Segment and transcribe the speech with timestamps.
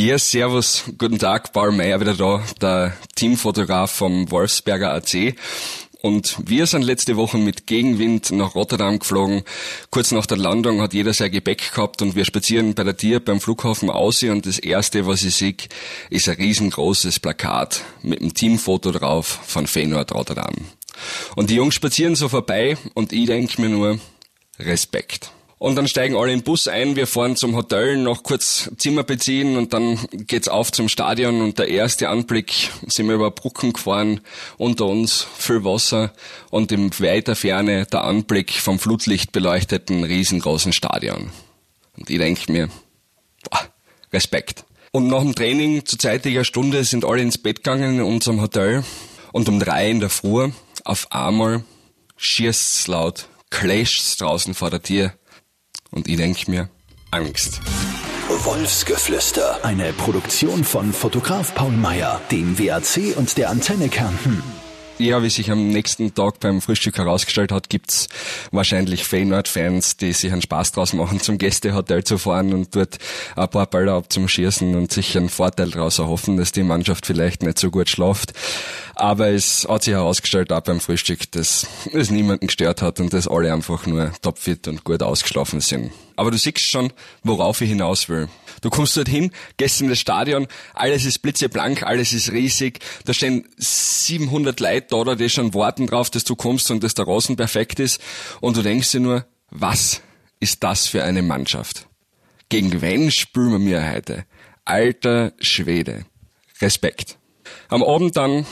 [0.00, 5.34] Ja, servus, guten Tag, Paul Meyer wieder da, der Teamfotograf vom Wolfsberger AC.
[6.02, 9.42] Und wir sind letzte Woche mit Gegenwind nach Rotterdam geflogen.
[9.90, 13.18] Kurz nach der Landung hat jeder sein Gepäck gehabt und wir spazieren bei der Tier
[13.18, 15.56] beim Flughafen aus und das erste, was ich sehe,
[16.10, 20.54] ist ein riesengroßes Plakat mit einem Teamfoto drauf von Feyenoord Rotterdam.
[21.34, 23.98] Und die Jungs spazieren so vorbei und ich denke mir nur,
[24.60, 25.32] Respekt.
[25.58, 29.02] Und dann steigen alle in den Bus ein, wir fahren zum Hotel, noch kurz Zimmer
[29.02, 33.72] beziehen und dann geht's auf zum Stadion und der erste Anblick sind wir über Brücken
[33.72, 34.20] gefahren,
[34.56, 36.12] unter uns viel Wasser
[36.50, 41.30] und in weiter Ferne der Anblick vom Flutlicht beleuchteten riesengroßen Stadion.
[41.96, 42.68] Und ich denke mir,
[43.50, 43.60] boah,
[44.12, 44.64] Respekt.
[44.92, 48.84] Und nach dem Training zu zeitiger Stunde sind alle ins Bett gegangen in unserem Hotel
[49.32, 50.52] und um drei in der Früh
[50.84, 51.64] auf einmal
[52.16, 55.12] schießt's laut, clasht's draußen vor der Tür
[55.90, 56.68] und ich denke mir,
[57.10, 57.60] Angst.
[58.28, 59.64] Wolfsgeflüster.
[59.64, 64.42] Eine Produktion von Fotograf Paul Meyer, dem WAC und der Antenne Kärnten.
[64.98, 68.08] Ja, wie sich am nächsten Tag beim Frühstück herausgestellt hat, gibt's
[68.50, 72.98] wahrscheinlich Feyenoord-Fans, die sich einen Spaß draus machen, zum Gästehotel zu fahren und dort
[73.36, 77.60] ein paar Bälle abzuschießen und sich einen Vorteil daraus erhoffen, dass die Mannschaft vielleicht nicht
[77.60, 78.32] so gut schlaft.
[78.98, 83.28] Aber es hat sich herausgestellt, auch beim Frühstück, dass es niemanden gestört hat und dass
[83.28, 85.92] alle einfach nur topfit und gut ausgeschlafen sind.
[86.16, 88.28] Aber du siehst schon, worauf ich hinaus will.
[88.60, 93.14] Du kommst dort hin, gehst in das Stadion, alles ist blitzeblank, alles ist riesig, da
[93.14, 97.36] stehen 700 Leute da, die schon warten drauf, dass du kommst und dass der Rasen
[97.36, 98.00] perfekt ist
[98.40, 100.00] und du denkst dir nur, was
[100.40, 101.86] ist das für eine Mannschaft?
[102.48, 104.24] Gegen wen spülen wir mir heute?
[104.64, 106.04] Alter Schwede.
[106.60, 107.16] Respekt.
[107.68, 108.44] Am Abend dann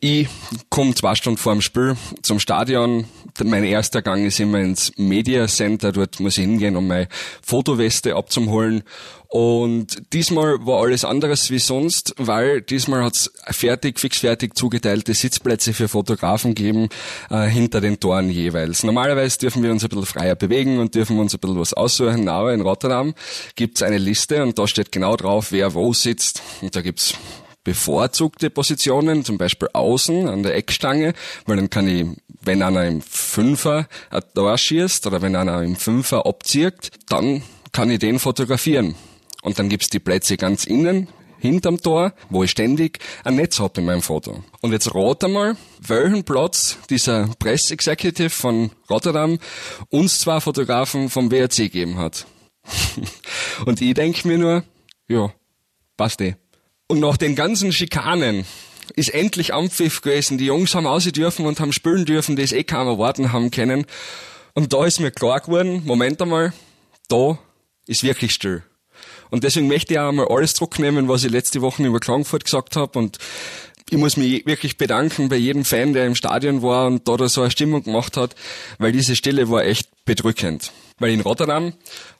[0.00, 0.28] ich
[0.68, 3.06] komme zwei Stunden vor dem Spiel zum Stadion.
[3.42, 5.92] Mein erster Gang ist immer ins Media Center.
[5.92, 7.08] Dort muss ich hingehen, um meine
[7.42, 8.82] Fotoweste abzuholen.
[9.28, 15.74] Und diesmal war alles anderes wie sonst, weil diesmal hat's fertig, fix fertig zugeteilte Sitzplätze
[15.74, 16.88] für Fotografen gegeben,
[17.30, 18.84] äh, hinter den Toren jeweils.
[18.84, 22.28] Normalerweise dürfen wir uns ein bisschen freier bewegen und dürfen uns ein bisschen was aussuchen.
[22.28, 23.14] Aber in Rotterdam
[23.56, 26.42] gibt's eine Liste und da steht genau drauf, wer wo sitzt.
[26.62, 27.14] Und da gibt's
[27.66, 31.14] bevorzugte Positionen, zum Beispiel außen an der Eckstange,
[31.46, 32.06] weil dann kann ich,
[32.42, 37.90] wenn einer im Fünfer ein Tor schießt oder wenn einer im Fünfer abzieht, dann kann
[37.90, 38.94] ich den fotografieren.
[39.42, 41.08] Und dann gibt's die Plätze ganz innen,
[41.40, 44.44] hinterm Tor, wo ich ständig ein Netz hab in meinem Foto.
[44.60, 49.40] Und jetzt rat einmal, welchen Platz dieser Press Executive von Rotterdam
[49.90, 52.26] uns zwei Fotografen vom WRC gegeben hat.
[53.66, 54.64] Und ich denk mir nur,
[55.08, 55.32] ja,
[55.96, 56.36] passt eh.
[56.88, 58.44] Und nach den ganzen Schikanen
[58.94, 60.38] ist endlich Ampfiff gewesen.
[60.38, 63.86] Die Jungs haben aussehen dürfen und haben spielen dürfen, das eh kaum erwarten haben können.
[64.54, 66.52] Und da ist mir klar geworden, Moment einmal,
[67.08, 67.38] da
[67.86, 68.62] ist wirklich still.
[69.30, 72.76] Und deswegen möchte ich auch einmal alles zurücknehmen, was ich letzte Woche über Klagenfurt gesagt
[72.76, 72.96] habe.
[73.00, 73.18] Und
[73.90, 77.28] ich muss mich wirklich bedanken bei jedem Fan, der im Stadion war und da, da
[77.28, 78.36] so eine Stimmung gemacht hat,
[78.78, 80.72] weil diese Stille war echt bedrückend.
[80.98, 81.72] Weil in Rotterdam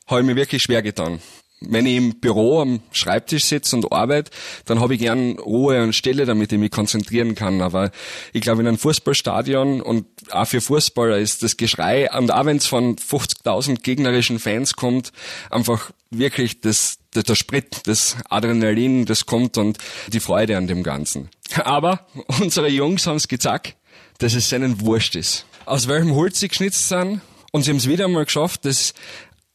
[0.09, 1.21] habe ich mir wirklich schwer getan
[1.61, 4.31] wenn ich im Büro am Schreibtisch sitze und arbeite,
[4.67, 7.62] dann habe ich gern Ruhe und Stille, damit ich mich konzentrieren kann.
[7.62, 7.91] Aber
[8.33, 12.59] ich glaube, in einem Fußballstadion und auch für Fußballer ist das Geschrei, und auch wenn
[12.59, 15.12] es von 50.000 gegnerischen Fans kommt,
[15.50, 19.78] einfach wirklich das, das, der Sprit, das Adrenalin, das kommt und
[20.09, 21.31] die Freude an dem Ganzen.
[21.65, 22.06] Aber
[22.41, 23.77] unsere Jungs haben es gezeigt,
[24.19, 25.47] dass es seinen Wurscht ist.
[25.65, 27.23] Aus welchem Holz sie geschnitzt sind,
[27.56, 28.93] und sie haben es wieder einmal geschafft, dass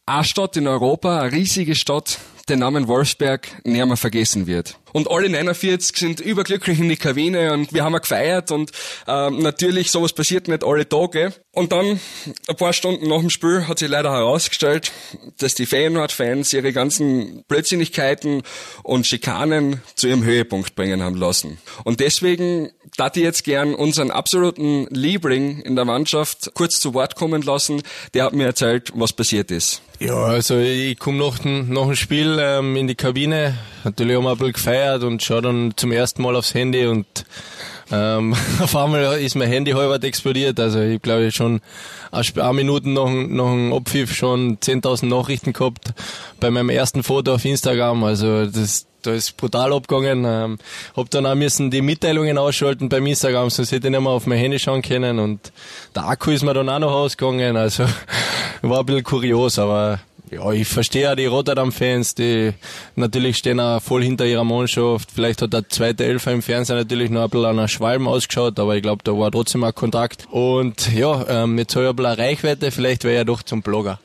[0.06, 2.18] eine Stadt in Europa, eine riesige Stadt,
[2.48, 4.78] den Namen Wolfsberg näher mehr vergessen wird.
[4.92, 8.70] Und alle 49 sind überglücklich in die Kabine und wir haben gefeiert und
[9.06, 11.32] ähm, natürlich, sowas passiert nicht alle Tage.
[11.52, 12.00] Und dann,
[12.48, 14.90] ein paar Stunden nach dem Spiel, hat sich leider herausgestellt,
[15.38, 18.42] dass die Feyenoord-Fans ihre ganzen Blödsinnigkeiten
[18.82, 21.58] und Schikanen zu ihrem Höhepunkt bringen haben lassen.
[21.84, 27.16] Und deswegen darf ich jetzt gern unseren absoluten Liebling in der Mannschaft kurz zu Wort
[27.16, 27.82] kommen lassen.
[28.14, 29.82] Der hat mir erzählt, was passiert ist.
[29.98, 33.56] Ja, also ich komme nach, nach dem Spiel ähm, in die Kabine.
[33.84, 37.06] Natürlich haben wir ein bisschen gefeiert und schaue dann zum ersten Mal aufs Handy und
[37.90, 40.58] ähm, auf einmal ist mein Handy halbert explodiert.
[40.58, 41.60] Also ich glaube schon
[42.10, 45.92] ein paar Minuten nach, nach dem Abpfiff schon 10.000 Nachrichten gehabt
[46.40, 48.04] bei meinem ersten Foto auf Instagram.
[48.04, 50.24] Also das da ist brutal abgegangen.
[50.24, 50.58] Ähm,
[50.96, 54.26] hab dann auch müssen die Mitteilungen ausschalten beim Instagram, sonst hätte ich nicht mehr auf
[54.26, 55.18] mein Handy schauen können.
[55.18, 55.52] Und
[55.94, 57.56] der Akku ist mir dann auch noch ausgegangen.
[57.56, 57.84] Also
[58.62, 60.00] war ein bisschen kurios, aber
[60.32, 62.52] ja, ich verstehe auch die Rotterdam-Fans, die
[62.96, 65.10] natürlich stehen auch voll hinter ihrer Mannschaft.
[65.14, 68.58] Vielleicht hat der zweite Elfer im Fernsehen natürlich noch ein bisschen an einer Schwalben ausgeschaut,
[68.58, 70.26] aber ich glaube, da war trotzdem auch Kontakt.
[70.30, 73.60] Und ja, ähm, jetzt habe ich ein bisschen Reichweite, vielleicht wäre ich ja doch zum
[73.60, 74.00] Blogger.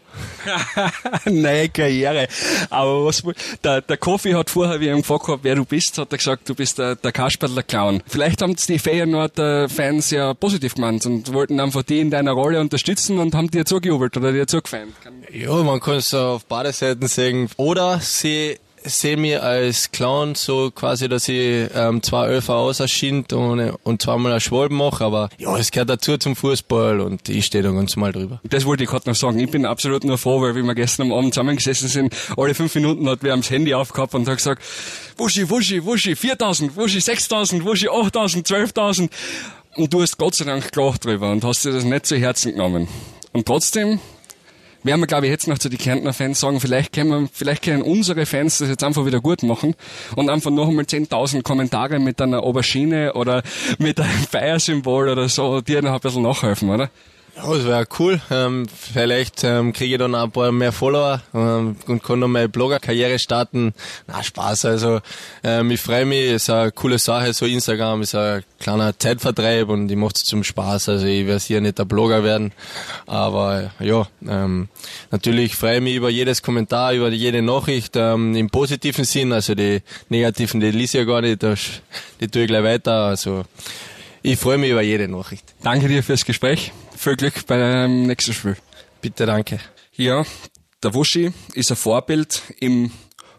[1.26, 2.28] Neue Karriere.
[2.70, 3.24] Aber was,
[3.64, 6.18] der, der Kofi hat vorher, wie ich ihm gefragt habe, wer du bist, hat er
[6.18, 8.02] gesagt, du bist der, der Kasperler Clown.
[8.08, 13.20] Vielleicht haben die Feyenoord-Fans ja positiv gemeint und wollten einfach die in deiner Rolle unterstützen
[13.20, 14.90] und haben dir zugejubelt oder dir zugefeiert.
[15.32, 17.50] Ja, man kann es auf beide Seiten sagen.
[17.58, 23.74] Oder sie sehe mich als Clown so quasi, dass ich ähm, zwei Öfer auserschient und,
[23.84, 27.64] und zweimal ein Schwalben mache, aber ja, es gehört dazu zum Fußball und ich stehe
[27.64, 28.40] da ganz mal drüber.
[28.44, 29.40] Das wollte ich gerade noch sagen.
[29.40, 32.74] Ich bin absolut nur froh, weil wie wir gestern am Abend zusammengesessen sind, alle fünf
[32.76, 34.62] Minuten hat wer am Handy aufgehabt und hat gesagt,
[35.18, 39.10] Wuschi, Wuschi, Wuschi, 4000, Wuschi, 6000, Wuschi, 8000, 12.000.
[39.76, 42.54] Und du hast Gott sei Dank gelacht drüber und hast dir das nicht zu Herzen
[42.54, 42.88] genommen.
[43.32, 44.00] Und trotzdem
[44.84, 47.64] werden wir, glaube ich, jetzt noch zu den Kärntner Fans sagen, vielleicht können, wir, vielleicht
[47.64, 49.76] können unsere Fans das jetzt einfach wieder gut machen
[50.16, 53.44] und einfach noch einmal 10.000 Kommentare mit einer Aubergine oder
[53.80, 56.90] mit einem Feiersymbol oder so dir noch ein bisschen nachhelfen, oder?
[57.38, 58.20] Ja, das wäre cool.
[58.32, 62.50] Ähm, vielleicht ähm, kriege ich dann ein paar mehr Follower ähm, und kann dann meine
[62.50, 63.76] Blogger-Karriere starten.
[64.08, 64.66] Na, Spaß.
[64.66, 65.02] Also
[65.44, 67.32] ähm, ich freue mich, ist eine coole Sache.
[67.34, 70.90] So Instagram ist ein kleiner Zeitvertreib und ich mache es zum Spaß.
[70.90, 72.54] Also ich werde hier nicht der Blogger werden.
[73.06, 74.68] Aber ja, ähm,
[75.12, 79.32] natürlich freue ich mich über jedes Kommentar, über jede Nachricht ähm, im positiven Sinn.
[79.32, 81.44] Also die negativen, die lese ich ja gar nicht.
[82.20, 83.06] Die tue ich gleich weiter.
[83.06, 83.44] Also
[84.28, 85.56] ich freue mich über jede Nachricht.
[85.64, 86.74] Danke dir fürs Gespräch.
[86.98, 88.58] Viel Glück beim nächsten Spiel.
[89.02, 89.60] Bitte, danke.
[89.94, 90.26] Ja,
[90.84, 92.92] der Wuschi ist ein Vorbild im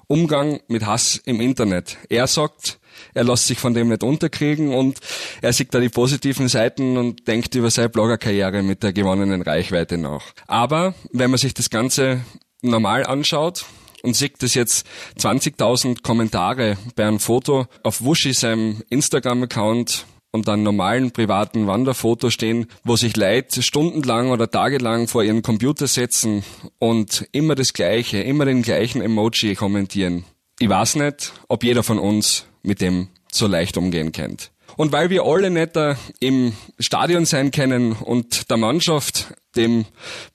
[0.07, 1.99] Umgang mit Hass im Internet.
[2.09, 2.79] Er sagt,
[3.13, 4.99] er lässt sich von dem nicht unterkriegen und
[5.43, 9.99] er sieht da die positiven Seiten und denkt über seine Bloggerkarriere mit der gewonnenen Reichweite
[9.99, 10.25] nach.
[10.47, 12.23] Aber wenn man sich das Ganze
[12.63, 13.67] normal anschaut,
[14.05, 14.87] und sieht das jetzt
[15.19, 22.67] 20.000 Kommentare bei einem Foto auf Wuschi seinem Instagram-Account und dann normalen privaten Wanderfoto stehen,
[22.85, 26.45] wo sich Leute stundenlang oder tagelang vor ihren Computer setzen
[26.79, 30.25] und immer das Gleiche, immer den gleichen Emoji kommentieren.
[30.59, 34.51] Ich weiß nicht, ob jeder von uns mit dem so leicht umgehen kennt.
[34.77, 35.73] Und weil wir alle nicht
[36.21, 39.87] im Stadion sein können und der Mannschaft, dem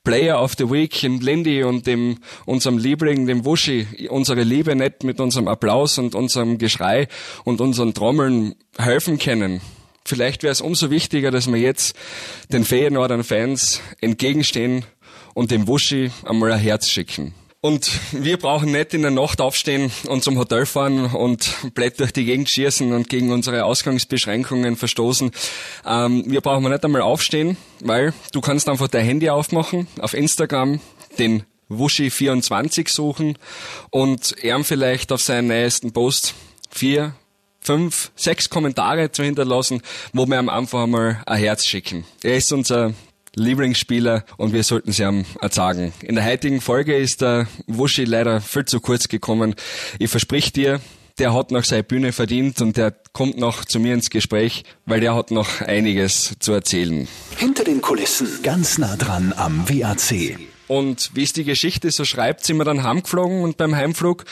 [0.03, 5.03] Player of the Week in Lindy und dem unserem Liebling, dem Wuschi, unsere Liebe nicht
[5.03, 7.07] mit unserem Applaus und unserem Geschrei
[7.45, 9.61] und unseren Trommeln helfen können,
[10.13, 11.95] vielleicht wäre es umso wichtiger, dass wir jetzt
[12.49, 14.85] den Feyenoordern Fans entgegenstehen
[15.33, 17.33] und dem Wuschi einmal ein Herz schicken.
[17.61, 22.11] Und wir brauchen nicht in der Nacht aufstehen und zum Hotel fahren und blöd durch
[22.11, 25.31] die Gegend schießen und gegen unsere Ausgangsbeschränkungen verstoßen.
[25.85, 30.81] Ähm, wir brauchen nicht einmal aufstehen, weil du kannst einfach dein Handy aufmachen, auf Instagram
[31.17, 33.37] den Wuschi24 suchen
[33.91, 36.33] und er vielleicht auf seinen neuesten Post
[36.69, 37.15] vier,
[37.63, 39.81] fünf, sechs Kommentare zu hinterlassen,
[40.13, 42.05] wo wir am Anfang einmal ein Herz schicken.
[42.23, 42.93] Er ist unser
[43.35, 45.93] Lieblingsspieler und wir sollten sie ihm sagen.
[46.01, 49.55] In der heutigen Folge ist der Wuschi leider viel zu kurz gekommen.
[49.97, 50.81] Ich versprich dir,
[51.19, 54.99] der hat noch seine Bühne verdient und der kommt noch zu mir ins Gespräch, weil
[54.99, 57.07] der hat noch einiges zu erzählen.
[57.37, 60.37] Hinter den Kulissen, ganz nah dran am WAC.
[60.67, 64.25] Und wie es die Geschichte so schreibt, sind wir dann heimgeflogen und beim Heimflug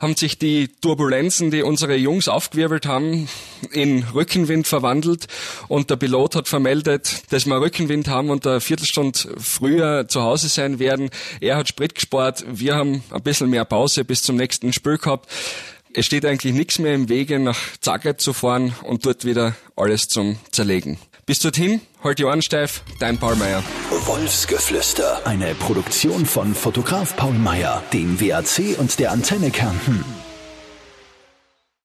[0.00, 3.28] haben sich die Turbulenzen, die unsere Jungs aufgewirbelt haben,
[3.70, 5.26] in Rückenwind verwandelt
[5.68, 10.48] und der Pilot hat vermeldet, dass wir Rückenwind haben und eine Viertelstunde früher zu Hause
[10.48, 11.10] sein werden.
[11.40, 15.30] Er hat Sprit gespart, wir haben ein bisschen mehr Pause bis zum nächsten Spiel gehabt.
[15.92, 20.08] Es steht eigentlich nichts mehr im Wege, nach Zagreb zu fahren und dort wieder alles
[20.08, 20.98] zum Zerlegen.
[21.26, 23.60] Bis dorthin, halt die Ohren steif, dein Paul Meier.
[23.90, 30.04] Wolfsgeflüster, eine Produktion von Fotograf Paul Meier, dem WAC und der Antenne Kärnten.